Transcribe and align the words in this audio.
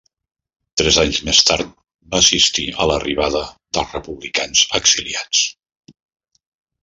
Tres 0.81 0.95
anys 1.01 1.19
més 1.25 1.41
tard 1.49 1.67
va 2.15 2.21
assistit 2.23 2.79
a 2.85 2.87
l'arribada 2.91 3.43
dels 3.77 3.93
republicans 3.97 4.63
exiliats. 4.81 5.45